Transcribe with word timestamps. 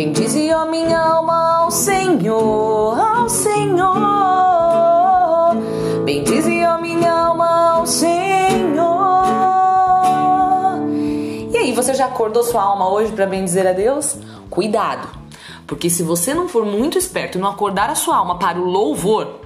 Bendize 0.00 0.50
a 0.50 0.64
minha 0.64 0.98
alma 0.98 1.58
ao 1.58 1.70
Senhor, 1.70 2.98
ao 2.98 3.28
Senhor. 3.28 3.90
Bendize 6.06 6.64
a 6.64 6.78
minha 6.78 7.12
alma 7.12 7.72
ao 7.74 7.86
Senhor. 7.86 8.16
E 11.52 11.56
aí, 11.58 11.72
você 11.72 11.92
já 11.92 12.06
acordou 12.06 12.42
sua 12.42 12.62
alma 12.62 12.88
hoje 12.88 13.12
para 13.12 13.26
bendizer 13.26 13.66
a 13.66 13.74
Deus? 13.74 14.16
Cuidado, 14.48 15.06
porque 15.66 15.90
se 15.90 16.02
você 16.02 16.32
não 16.32 16.48
for 16.48 16.64
muito 16.64 16.96
esperto 16.96 17.36
e 17.36 17.40
não 17.40 17.50
acordar 17.50 17.90
a 17.90 17.94
sua 17.94 18.16
alma 18.16 18.38
para 18.38 18.58
o 18.58 18.64
louvor, 18.64 19.42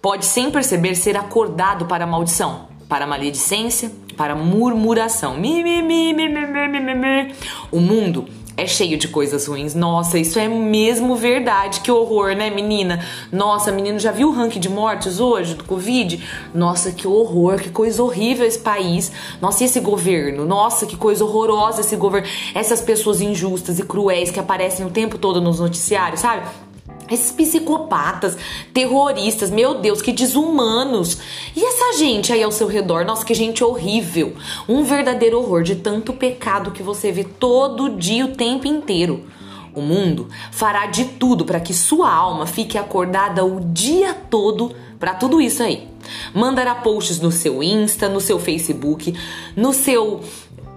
pode 0.00 0.24
sem 0.24 0.50
perceber 0.50 0.94
ser 0.94 1.18
acordado 1.18 1.84
para 1.84 2.04
a 2.04 2.06
maldição, 2.06 2.68
para 2.88 3.04
a 3.04 3.06
maledicência, 3.08 3.92
para 4.16 4.32
a 4.32 4.36
murmuração. 4.36 5.36
Mi, 5.36 5.62
mi, 5.62 5.82
mi, 5.82 6.14
mi, 6.14 6.28
mi, 6.30 6.46
mi, 6.46 6.80
mi, 6.80 6.94
mi. 6.94 7.34
O 7.70 7.78
mundo 7.78 8.37
é 8.58 8.66
cheio 8.66 8.98
de 8.98 9.06
coisas 9.06 9.46
ruins. 9.46 9.72
Nossa, 9.72 10.18
isso 10.18 10.38
é 10.38 10.48
mesmo 10.48 11.14
verdade. 11.14 11.80
Que 11.80 11.92
horror, 11.92 12.34
né, 12.34 12.50
menina? 12.50 13.06
Nossa, 13.30 13.70
menino, 13.70 14.00
já 14.00 14.10
viu 14.10 14.28
o 14.28 14.32
ranking 14.32 14.58
de 14.58 14.68
mortes 14.68 15.20
hoje 15.20 15.54
do 15.54 15.62
Covid? 15.62 16.20
Nossa, 16.52 16.90
que 16.90 17.06
horror, 17.06 17.60
que 17.60 17.70
coisa 17.70 18.02
horrível 18.02 18.44
esse 18.44 18.58
país. 18.58 19.12
Nossa, 19.40 19.62
e 19.62 19.66
esse 19.66 19.78
governo? 19.78 20.44
Nossa, 20.44 20.86
que 20.86 20.96
coisa 20.96 21.24
horrorosa 21.24 21.82
esse 21.82 21.94
governo. 21.94 22.26
Essas 22.52 22.80
pessoas 22.80 23.20
injustas 23.20 23.78
e 23.78 23.84
cruéis 23.84 24.32
que 24.32 24.40
aparecem 24.40 24.84
o 24.84 24.90
tempo 24.90 25.16
todo 25.16 25.40
nos 25.40 25.60
noticiários, 25.60 26.20
sabe? 26.20 26.42
Esses 27.10 27.32
psicopatas, 27.32 28.36
terroristas, 28.72 29.50
meu 29.50 29.76
Deus, 29.76 30.02
que 30.02 30.12
desumanos. 30.12 31.18
E 31.56 31.64
essa 31.64 31.98
gente 31.98 32.32
aí 32.32 32.42
ao 32.42 32.52
seu 32.52 32.66
redor? 32.66 33.04
Nossa, 33.04 33.24
que 33.24 33.34
gente 33.34 33.64
horrível. 33.64 34.34
Um 34.68 34.84
verdadeiro 34.84 35.38
horror 35.38 35.62
de 35.62 35.76
tanto 35.76 36.12
pecado 36.12 36.70
que 36.70 36.82
você 36.82 37.10
vê 37.10 37.24
todo 37.24 37.90
dia, 37.90 38.24
o 38.24 38.34
tempo 38.34 38.66
inteiro. 38.66 39.24
O 39.74 39.80
mundo 39.80 40.28
fará 40.50 40.86
de 40.86 41.04
tudo 41.04 41.44
para 41.44 41.60
que 41.60 41.72
sua 41.72 42.12
alma 42.12 42.46
fique 42.46 42.76
acordada 42.76 43.44
o 43.44 43.60
dia 43.60 44.12
todo 44.12 44.74
para 44.98 45.14
tudo 45.14 45.40
isso 45.40 45.62
aí. 45.62 45.86
Mandará 46.34 46.74
posts 46.74 47.20
no 47.20 47.30
seu 47.30 47.62
Insta, 47.62 48.08
no 48.08 48.20
seu 48.20 48.38
Facebook, 48.38 49.14
no 49.54 49.72
seu 49.72 50.20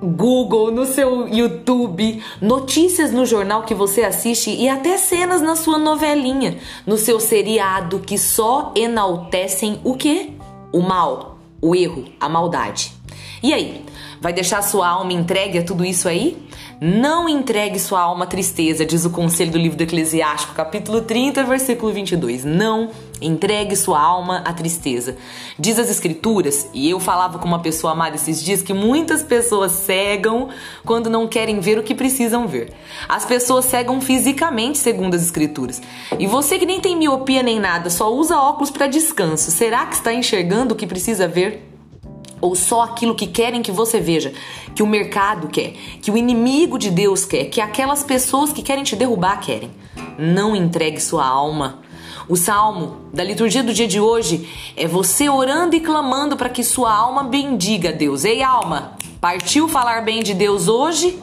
Google, 0.02 0.72
no 0.72 0.86
seu 0.86 1.28
YouTube, 1.28 2.24
notícias 2.42 3.12
no 3.12 3.24
jornal 3.24 3.64
que 3.64 3.76
você 3.76 4.02
assiste 4.04 4.50
e 4.50 4.68
até 4.68 4.98
cenas 4.98 5.42
na 5.42 5.56
sua 5.56 5.78
novelinha, 5.78 6.58
no 6.88 6.98
seu 6.98 7.20
seriado 7.20 8.00
que 8.00 8.18
só 8.18 8.74
enaltecem 8.76 9.80
o 9.84 9.96
que? 9.96 10.34
O 10.72 10.82
mal, 10.82 11.38
o 11.62 11.76
erro, 11.76 12.06
a 12.20 12.28
maldade. 12.28 12.92
E 13.44 13.54
aí, 13.54 13.86
vai 14.20 14.34
deixar 14.34 14.64
sua 14.64 14.88
alma 14.88 15.14
entregue 15.14 15.60
a 15.60 15.64
tudo 15.64 15.86
isso 15.86 16.08
aí? 16.08 16.38
Não 16.84 17.30
entregue 17.30 17.78
sua 17.78 18.02
alma 18.02 18.24
à 18.24 18.28
tristeza, 18.28 18.84
diz 18.84 19.06
o 19.06 19.12
conselho 19.12 19.52
do 19.52 19.58
livro 19.60 19.78
do 19.78 19.84
Eclesiástico, 19.84 20.56
capítulo 20.56 21.00
30, 21.02 21.44
versículo 21.44 21.94
22. 21.94 22.44
Não 22.44 22.90
entregue 23.22 23.76
sua 23.76 24.02
alma 24.02 24.42
à 24.44 24.52
tristeza. 24.52 25.16
Diz 25.60 25.78
as 25.78 25.92
escrituras, 25.92 26.68
e 26.74 26.90
eu 26.90 27.00
falava 27.00 27.38
com 27.38 27.48
uma 27.48 27.60
pessoa 27.60 27.94
amada 27.94 28.16
esses 28.16 28.44
dias, 28.44 28.64
que 28.64 28.74
muitas 28.74 29.22
pessoas 29.22 29.74
cegam 29.74 30.50
quando 30.84 31.08
não 31.08 31.28
querem 31.28 31.60
ver 31.60 31.78
o 31.78 31.84
que 31.84 31.94
precisam 31.94 32.48
ver. 32.48 32.74
As 33.08 33.26
pessoas 33.26 33.66
cegam 33.66 34.02
fisicamente, 34.02 34.80
segundo 34.80 35.14
as 35.14 35.22
escrituras. 35.22 35.80
E 36.18 36.26
você 36.26 36.58
que 36.58 36.66
nem 36.66 36.82
tem 36.82 36.98
miopia 36.98 37.44
nem 37.44 37.60
nada, 37.60 37.92
só 37.92 38.12
usa 38.12 38.36
óculos 38.36 38.72
para 38.72 38.88
descanso, 38.88 39.52
será 39.52 39.86
que 39.86 39.94
está 39.94 40.12
enxergando 40.12 40.74
o 40.74 40.76
que 40.76 40.88
precisa 40.88 41.28
ver? 41.28 41.71
Ou 42.42 42.56
só 42.56 42.82
aquilo 42.82 43.16
que 43.16 43.28
querem 43.28 43.62
que 43.62 43.72
você 43.72 44.00
veja, 44.00 44.34
que 44.76 44.82
o 44.82 44.88
mercado 44.88 45.48
quer, 45.48 45.74
que 46.02 46.10
o 46.10 46.18
inimigo 46.18 46.78
de 46.78 46.90
Deus 46.90 47.24
quer, 47.24 47.46
que 47.46 47.62
aquelas 47.62 48.04
pessoas 48.04 48.52
que 48.52 48.64
querem 48.64 48.84
te 48.84 48.96
derrubar 48.96 49.40
querem. 49.40 49.72
Não 50.18 50.56
entregue 50.56 51.00
sua 51.00 51.26
alma. 51.26 51.80
O 52.28 52.36
salmo 52.36 52.98
da 53.14 53.24
liturgia 53.24 53.64
do 53.64 53.74
dia 53.74 53.88
de 53.88 54.00
hoje 54.00 54.50
é 54.76 54.88
você 54.88 55.30
orando 55.30 55.76
e 55.76 55.80
clamando 55.80 56.36
para 56.38 56.50
que 56.50 56.64
sua 56.64 56.94
alma 56.94 57.24
bendiga 57.24 57.90
a 57.90 57.92
Deus. 57.92 58.24
Ei, 58.24 58.42
alma, 58.42 58.94
partiu 59.20 59.68
falar 59.68 60.02
bem 60.02 60.24
de 60.24 60.34
Deus 60.34 60.68
hoje? 60.68 61.20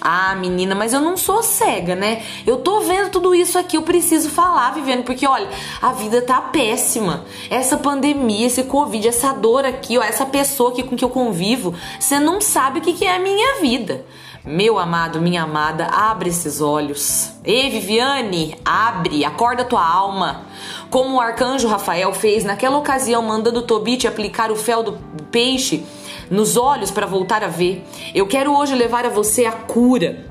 Ah, 0.00 0.34
menina, 0.34 0.74
mas 0.74 0.92
eu 0.92 1.00
não 1.00 1.16
sou 1.16 1.42
cega, 1.42 1.94
né? 1.94 2.22
Eu 2.46 2.58
tô 2.58 2.80
vendo 2.80 3.10
tudo 3.10 3.34
isso 3.34 3.58
aqui, 3.58 3.76
eu 3.76 3.82
preciso 3.82 4.28
falar, 4.28 4.72
vivendo, 4.72 5.04
porque 5.04 5.26
olha, 5.26 5.48
a 5.80 5.92
vida 5.92 6.20
tá 6.22 6.40
péssima. 6.40 7.24
Essa 7.48 7.76
pandemia, 7.76 8.46
esse 8.46 8.64
Covid, 8.64 9.08
essa 9.08 9.32
dor 9.32 9.64
aqui, 9.64 9.96
ó, 9.96 10.02
essa 10.02 10.26
pessoa 10.26 10.70
aqui 10.70 10.82
com 10.82 10.96
que 10.96 11.04
eu 11.04 11.10
convivo, 11.10 11.74
você 11.98 12.20
não 12.20 12.40
sabe 12.40 12.80
o 12.80 12.82
que, 12.82 12.92
que 12.92 13.06
é 13.06 13.16
a 13.16 13.18
minha 13.18 13.60
vida. 13.60 14.04
Meu 14.44 14.78
amado, 14.78 15.22
minha 15.22 15.42
amada, 15.42 15.86
abre 15.86 16.28
esses 16.28 16.60
olhos. 16.60 17.32
Ei, 17.42 17.70
Viviane, 17.70 18.54
abre, 18.62 19.24
acorda 19.24 19.64
tua 19.64 19.82
alma. 19.82 20.42
Como 20.90 21.16
o 21.16 21.20
arcanjo 21.20 21.66
Rafael 21.66 22.12
fez 22.12 22.44
naquela 22.44 22.76
ocasião, 22.76 23.22
mandando 23.22 23.62
Tobit 23.62 24.06
aplicar 24.06 24.52
o 24.52 24.56
fel 24.56 24.82
do 24.82 24.92
peixe 25.30 25.82
nos 26.30 26.56
olhos 26.56 26.90
para 26.90 27.06
voltar 27.06 27.42
a 27.42 27.48
ver. 27.48 27.84
Eu 28.14 28.26
quero 28.26 28.54
hoje 28.56 28.74
levar 28.74 29.04
a 29.04 29.10
você 29.10 29.44
a 29.44 29.52
cura, 29.52 30.26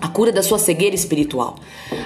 a 0.00 0.08
cura 0.08 0.32
da 0.32 0.42
sua 0.42 0.58
cegueira 0.58 0.94
espiritual, 0.94 1.56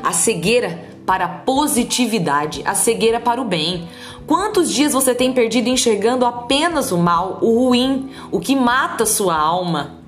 a 0.02 0.12
cegueira 0.12 0.94
para 1.06 1.24
a 1.24 1.28
positividade, 1.28 2.62
a 2.64 2.74
cegueira 2.74 3.20
para 3.20 3.40
o 3.40 3.44
bem. 3.44 3.88
Quantos 4.26 4.72
dias 4.72 4.92
você 4.92 5.14
tem 5.14 5.32
perdido 5.32 5.68
enxergando 5.68 6.24
apenas 6.24 6.92
o 6.92 6.98
mal, 6.98 7.38
o 7.42 7.66
ruim, 7.66 8.10
o 8.30 8.40
que 8.40 8.56
mata 8.56 9.04
sua 9.04 9.36
alma? 9.36 9.98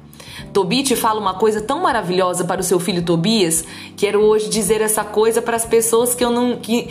Tobit 0.52 0.96
fala 0.96 1.20
uma 1.20 1.34
coisa 1.34 1.60
tão 1.60 1.82
maravilhosa 1.82 2.44
para 2.44 2.60
o 2.62 2.64
seu 2.64 2.80
filho 2.80 3.02
Tobias. 3.02 3.64
Quero 3.94 4.22
hoje 4.22 4.48
dizer 4.48 4.80
essa 4.80 5.04
coisa 5.04 5.42
para 5.42 5.56
as 5.56 5.66
pessoas 5.66 6.14
que 6.14 6.24
eu 6.24 6.30
não 6.30 6.56
que, 6.56 6.88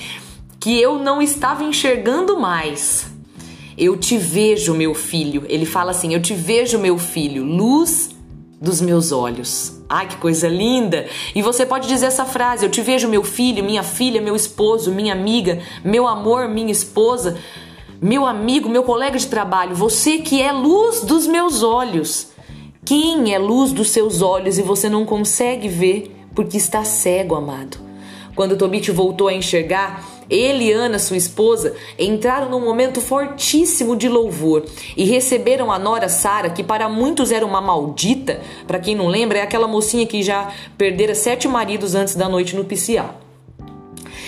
que 0.59 0.79
eu 0.79 0.99
não 0.99 1.19
estava 1.19 1.63
enxergando 1.63 2.39
mais. 2.39 3.14
Eu 3.77 3.97
te 3.97 4.17
vejo, 4.17 4.73
meu 4.73 4.93
filho. 4.93 5.43
Ele 5.49 5.65
fala 5.65 5.91
assim: 5.91 6.13
Eu 6.13 6.21
te 6.21 6.33
vejo, 6.33 6.79
meu 6.79 6.97
filho, 6.97 7.43
luz 7.43 8.15
dos 8.61 8.79
meus 8.79 9.11
olhos. 9.11 9.73
Ai, 9.89 10.07
que 10.07 10.17
coisa 10.17 10.47
linda! 10.47 11.07
E 11.35 11.41
você 11.41 11.65
pode 11.65 11.87
dizer 11.87 12.07
essa 12.07 12.25
frase: 12.25 12.65
Eu 12.65 12.71
te 12.71 12.81
vejo, 12.81 13.07
meu 13.07 13.23
filho, 13.23 13.63
minha 13.63 13.83
filha, 13.83 14.21
meu 14.21 14.35
esposo, 14.35 14.91
minha 14.91 15.13
amiga, 15.13 15.61
meu 15.83 16.07
amor, 16.07 16.47
minha 16.47 16.71
esposa, 16.71 17.37
meu 18.01 18.25
amigo, 18.25 18.69
meu 18.69 18.83
colega 18.83 19.17
de 19.17 19.27
trabalho, 19.27 19.75
você 19.75 20.19
que 20.19 20.41
é 20.41 20.51
luz 20.51 21.01
dos 21.01 21.27
meus 21.27 21.63
olhos. 21.63 22.27
Quem 22.85 23.33
é 23.33 23.39
luz 23.39 23.71
dos 23.71 23.89
seus 23.89 24.21
olhos 24.21 24.59
e 24.59 24.61
você 24.61 24.87
não 24.87 25.05
consegue 25.05 25.67
ver 25.67 26.15
porque 26.35 26.55
está 26.55 26.83
cego, 26.83 27.33
amado? 27.33 27.77
Quando 28.35 28.57
Tobit 28.57 28.91
voltou 28.91 29.27
a 29.27 29.33
enxergar, 29.33 30.03
ele 30.29 30.65
e 30.65 30.71
Ana, 30.71 30.99
sua 30.99 31.17
esposa, 31.17 31.75
entraram 31.97 32.49
num 32.49 32.59
momento 32.59 33.01
fortíssimo 33.01 33.95
de 33.95 34.09
louvor 34.09 34.65
e 34.95 35.03
receberam 35.03 35.71
a 35.71 35.77
nora 35.77 36.09
Sara, 36.09 36.49
que 36.49 36.63
para 36.63 36.89
muitos 36.89 37.31
era 37.31 37.45
uma 37.45 37.61
maldita. 37.61 38.41
Para 38.67 38.79
quem 38.79 38.95
não 38.95 39.07
lembra, 39.07 39.39
é 39.39 39.41
aquela 39.41 39.67
mocinha 39.67 40.05
que 40.05 40.23
já 40.23 40.51
perdera 40.77 41.13
sete 41.13 41.47
maridos 41.47 41.95
antes 41.95 42.15
da 42.15 42.27
noite 42.27 42.55
nupcial. 42.55 43.21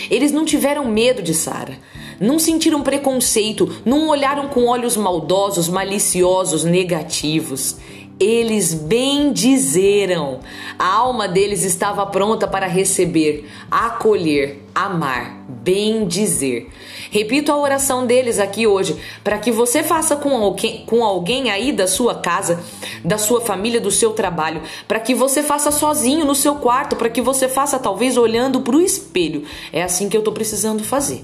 Eles 0.09 0.31
não 0.31 0.45
tiveram 0.45 0.85
medo 0.85 1.21
de 1.21 1.33
Sara, 1.33 1.77
não 2.19 2.39
sentiram 2.39 2.81
preconceito, 2.81 3.81
não 3.83 4.07
olharam 4.07 4.47
com 4.47 4.65
olhos 4.65 4.95
maldosos, 4.95 5.67
maliciosos, 5.67 6.63
negativos 6.63 7.75
eles 8.19 8.73
bendizeram. 8.73 10.39
A 10.77 10.87
alma 10.87 11.27
deles 11.27 11.63
estava 11.63 12.05
pronta 12.05 12.47
para 12.47 12.67
receber, 12.67 13.47
acolher, 13.69 14.63
amar, 14.73 15.43
bendizer. 15.47 16.67
Repito 17.09 17.51
a 17.51 17.57
oração 17.57 18.05
deles 18.05 18.39
aqui 18.39 18.67
hoje, 18.67 18.95
para 19.23 19.37
que 19.37 19.51
você 19.51 19.83
faça 19.83 20.15
com 20.15 20.35
alguém, 20.35 20.83
com 20.85 21.03
alguém 21.03 21.49
aí 21.49 21.71
da 21.71 21.87
sua 21.87 22.15
casa, 22.15 22.63
da 23.03 23.17
sua 23.17 23.41
família, 23.41 23.79
do 23.79 23.91
seu 23.91 24.11
trabalho, 24.11 24.61
para 24.87 24.99
que 24.99 25.13
você 25.13 25.41
faça 25.41 25.71
sozinho 25.71 26.25
no 26.25 26.35
seu 26.35 26.55
quarto, 26.55 26.95
para 26.95 27.09
que 27.09 27.21
você 27.21 27.47
faça 27.47 27.79
talvez 27.79 28.17
olhando 28.17 28.61
para 28.61 28.75
o 28.75 28.81
espelho. 28.81 29.43
É 29.71 29.83
assim 29.83 30.09
que 30.09 30.17
eu 30.17 30.21
estou 30.21 30.33
precisando 30.33 30.83
fazer. 30.83 31.23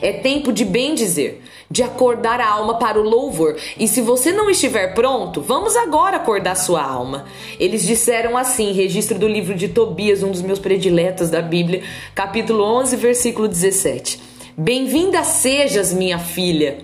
É 0.00 0.12
tempo 0.12 0.52
de 0.52 0.64
bem 0.64 0.94
dizer, 0.94 1.42
de 1.70 1.82
acordar 1.82 2.40
a 2.40 2.48
alma 2.48 2.78
para 2.78 3.00
o 3.00 3.02
louvor. 3.02 3.56
E 3.78 3.88
se 3.88 4.00
você 4.00 4.32
não 4.32 4.48
estiver 4.50 4.94
pronto, 4.94 5.40
vamos 5.40 5.76
agora 5.76 6.16
acordar 6.16 6.54
sua 6.54 6.82
alma. 6.82 7.26
Eles 7.58 7.84
disseram 7.84 8.36
assim, 8.36 8.72
registro 8.72 9.18
do 9.18 9.28
livro 9.28 9.54
de 9.54 9.68
Tobias, 9.68 10.22
um 10.22 10.30
dos 10.30 10.42
meus 10.42 10.58
prediletos 10.58 11.30
da 11.30 11.42
Bíblia, 11.42 11.82
capítulo 12.14 12.62
11, 12.62 12.96
versículo 12.96 13.48
17. 13.48 14.20
Bem-vinda 14.56 15.24
sejas, 15.24 15.92
minha 15.92 16.18
filha. 16.18 16.78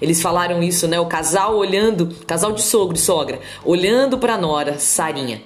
Eles 0.00 0.20
falaram 0.20 0.62
isso, 0.62 0.86
né? 0.86 0.98
O 1.00 1.06
casal 1.06 1.56
olhando, 1.56 2.14
casal 2.26 2.52
de 2.52 2.62
sogro 2.62 2.96
e 2.96 3.00
sogra, 3.00 3.40
olhando 3.64 4.18
para 4.18 4.36
nora, 4.36 4.78
Sarinha. 4.78 5.42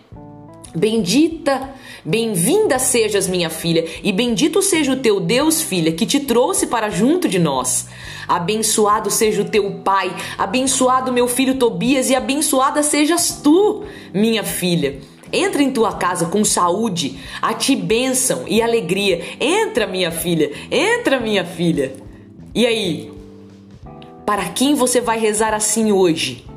Bendita 0.75 1.75
Bem-vinda 2.05 2.79
sejas, 2.79 3.26
minha 3.26 3.50
filha, 3.50 3.85
e 4.03 4.12
bendito 4.12 4.62
seja 4.62 4.93
o 4.93 4.97
teu 4.97 5.20
Deus, 5.20 5.61
filha, 5.61 5.93
que 5.93 6.06
te 6.06 6.20
trouxe 6.20 6.67
para 6.69 6.88
junto 6.88 7.29
de 7.29 7.38
nós. 7.38 7.88
Abençoado 8.26 9.11
seja 9.11 9.43
o 9.43 9.44
teu 9.44 9.70
pai, 9.85 10.11
abençoado 10.38 11.12
meu 11.12 11.29
filho 11.29 11.56
Tobias, 11.56 12.09
e 12.09 12.15
abençoada 12.15 12.82
sejas 12.82 13.41
tu, 13.43 13.82
minha 14.15 14.43
filha. 14.43 15.00
Entra 15.31 15.62
em 15.62 15.70
tua 15.70 15.93
casa 15.93 16.26
com 16.26 16.43
saúde, 16.44 17.19
a 17.43 17.53
ti 17.53 17.76
bênção 17.76 18.44
e 18.47 18.62
alegria. 18.62 19.23
Entra, 19.38 19.87
minha 19.87 20.11
filha, 20.11 20.50
entra, 20.70 21.20
minha 21.20 21.44
filha. 21.44 21.93
E 22.55 22.65
aí? 22.65 23.12
Para 24.25 24.47
quem 24.50 24.75
você 24.75 24.99
vai 24.99 25.19
rezar 25.19 25.53
assim 25.53 25.93
hoje? 25.93 26.47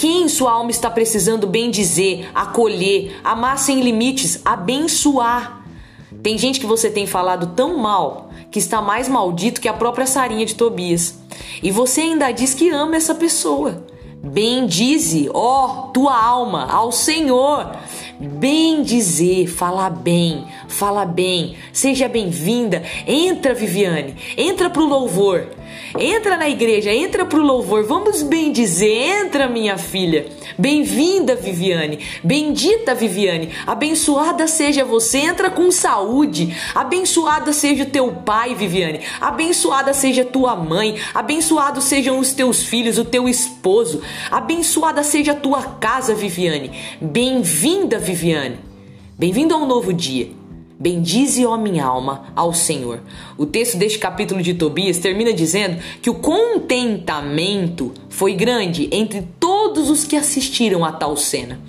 Quem 0.00 0.30
sua 0.30 0.52
alma 0.52 0.70
está 0.70 0.90
precisando 0.90 1.46
bem 1.46 1.70
dizer, 1.70 2.26
acolher, 2.34 3.20
amar 3.22 3.58
sem 3.58 3.82
limites, 3.82 4.40
abençoar? 4.46 5.62
Tem 6.22 6.38
gente 6.38 6.58
que 6.58 6.64
você 6.64 6.88
tem 6.88 7.06
falado 7.06 7.48
tão 7.54 7.76
mal 7.76 8.30
que 8.50 8.58
está 8.58 8.80
mais 8.80 9.10
maldito 9.10 9.60
que 9.60 9.68
a 9.68 9.74
própria 9.74 10.06
Sarinha 10.06 10.46
de 10.46 10.54
Tobias. 10.54 11.18
E 11.62 11.70
você 11.70 12.00
ainda 12.00 12.32
diz 12.32 12.54
que 12.54 12.70
ama 12.70 12.96
essa 12.96 13.14
pessoa. 13.14 13.84
Bendize, 14.22 15.28
ó, 15.34 15.90
tua 15.92 16.16
alma 16.18 16.64
ao 16.72 16.90
Senhor. 16.90 17.70
Bem 18.22 18.82
dizer, 18.82 19.46
fala 19.46 19.88
bem, 19.88 20.44
fala 20.68 21.06
bem, 21.06 21.56
seja 21.72 22.06
bem-vinda. 22.06 22.82
Entra, 23.06 23.54
Viviane, 23.54 24.14
entra 24.36 24.68
pro 24.68 24.84
louvor. 24.84 25.46
Entra 25.98 26.36
na 26.36 26.48
igreja, 26.48 26.92
entra 26.92 27.24
pro 27.24 27.42
louvor. 27.42 27.84
Vamos 27.84 28.22
bem 28.22 28.52
dizer, 28.52 28.90
entra, 28.90 29.48
minha 29.48 29.78
filha. 29.78 30.26
Bem-vinda, 30.58 31.34
Viviane. 31.34 32.00
Bendita, 32.22 32.94
Viviane. 32.94 33.50
Abençoada 33.66 34.46
seja 34.46 34.84
você. 34.84 35.18
Entra 35.18 35.48
com 35.48 35.70
saúde. 35.70 36.54
Abençoada 36.74 37.52
seja 37.52 37.84
o 37.84 37.86
teu 37.86 38.12
pai, 38.12 38.54
Viviane. 38.54 39.00
Abençoada 39.20 39.94
seja 39.94 40.24
tua 40.24 40.54
mãe. 40.54 40.96
Abençoados 41.14 41.84
sejam 41.84 42.18
os 42.18 42.32
teus 42.32 42.62
filhos, 42.64 42.98
o 42.98 43.04
teu 43.04 43.28
esposo. 43.28 44.02
Abençoada 44.30 45.02
seja 45.02 45.32
a 45.32 45.36
tua 45.36 45.62
casa, 45.62 46.14
Viviane. 46.14 46.72
Bem-vinda, 47.00 47.98
Viviane. 47.98 48.09
Bem-vindo 49.18 49.54
a 49.54 49.58
um 49.58 49.66
novo 49.66 49.92
dia. 49.92 50.30
Bendize, 50.78 51.44
ó 51.44 51.58
minha 51.58 51.84
alma, 51.84 52.24
ao 52.34 52.54
Senhor. 52.54 53.00
O 53.36 53.44
texto 53.44 53.76
deste 53.76 53.98
capítulo 53.98 54.40
de 54.40 54.54
Tobias 54.54 54.96
termina 54.96 55.30
dizendo 55.30 55.76
que 56.00 56.08
o 56.08 56.14
contentamento 56.14 57.92
foi 58.08 58.32
grande 58.32 58.88
entre 58.90 59.28
todos 59.38 59.90
os 59.90 60.04
que 60.04 60.16
assistiram 60.16 60.84
a 60.84 60.90
tal 60.90 61.18
cena. 61.18 61.60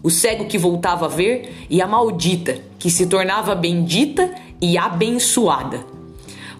O 0.00 0.08
cego 0.08 0.46
que 0.46 0.56
voltava 0.56 1.06
a 1.06 1.08
ver 1.08 1.66
e 1.68 1.82
a 1.82 1.88
maldita 1.88 2.58
que 2.78 2.88
se 2.88 3.06
tornava 3.06 3.54
bendita 3.54 4.32
e 4.60 4.78
abençoada. 4.78 5.84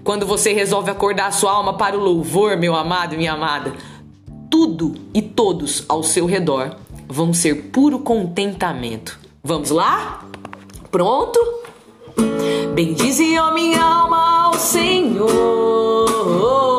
Quando 0.03 0.27
você 0.27 0.53
resolve 0.53 0.91
acordar 0.91 1.33
sua 1.33 1.53
alma 1.53 1.75
para 1.75 1.97
o 1.97 2.03
louvor, 2.03 2.57
meu 2.57 2.75
amado 2.75 3.17
minha 3.17 3.35
amada, 3.35 3.73
tudo 4.51 4.95
e 5.15 5.23
todos 5.23 5.85
ao 5.89 6.03
seu 6.03 6.27
redor 6.27 6.77
vão 7.09 7.33
ser 7.33 7.71
puro 7.71 8.01
contentamento. 8.01 9.22
Vamos 9.45 9.71
lá? 9.71 10.23
Pronto? 10.91 11.39
Bendize, 12.75 13.39
ó 13.41 13.53
minha 13.53 13.83
alma, 13.83 14.47
ao 14.47 14.55
Senhor. 14.55 16.72